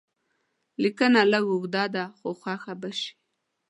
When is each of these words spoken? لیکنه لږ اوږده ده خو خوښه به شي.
لیکنه 0.81 1.21
لږ 1.31 1.45
اوږده 1.51 1.83
ده 1.95 2.03
خو 2.17 2.29
خوښه 2.41 2.73
به 2.81 2.89
شي. 2.99 3.11